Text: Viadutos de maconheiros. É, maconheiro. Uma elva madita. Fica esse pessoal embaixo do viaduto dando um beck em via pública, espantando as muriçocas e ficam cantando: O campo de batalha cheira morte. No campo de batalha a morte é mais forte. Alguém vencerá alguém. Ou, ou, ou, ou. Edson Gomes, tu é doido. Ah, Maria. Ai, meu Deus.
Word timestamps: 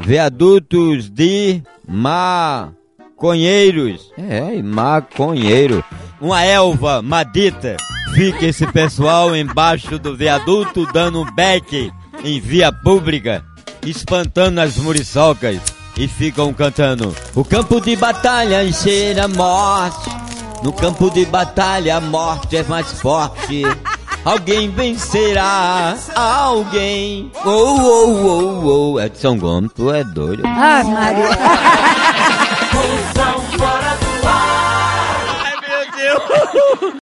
Viadutos 0.00 1.08
de 1.10 1.62
maconheiros. 1.86 4.10
É, 4.18 4.60
maconheiro. 4.62 5.84
Uma 6.20 6.44
elva 6.44 7.00
madita. 7.02 7.76
Fica 8.14 8.46
esse 8.46 8.66
pessoal 8.66 9.36
embaixo 9.36 9.98
do 9.98 10.16
viaduto 10.16 10.86
dando 10.92 11.22
um 11.22 11.30
beck 11.32 11.92
em 12.24 12.40
via 12.40 12.72
pública, 12.72 13.44
espantando 13.86 14.60
as 14.60 14.76
muriçocas 14.76 15.60
e 15.96 16.08
ficam 16.08 16.52
cantando: 16.52 17.14
O 17.34 17.44
campo 17.44 17.80
de 17.80 17.94
batalha 17.94 18.70
cheira 18.72 19.28
morte. 19.28 20.10
No 20.62 20.72
campo 20.72 21.10
de 21.10 21.24
batalha 21.24 21.96
a 21.96 22.00
morte 22.00 22.56
é 22.56 22.64
mais 22.64 23.00
forte. 23.00 23.62
Alguém 24.24 24.70
vencerá 24.70 25.96
alguém. 26.14 27.30
Ou, 27.44 27.80
ou, 27.80 28.24
ou, 28.24 28.64
ou. 28.64 29.00
Edson 29.00 29.38
Gomes, 29.38 29.72
tu 29.74 29.90
é 29.92 30.04
doido. 30.04 30.42
Ah, 30.44 30.84
Maria. 30.84 31.30
Ai, 35.42 35.54
meu 35.66 35.84
Deus. 35.96 36.94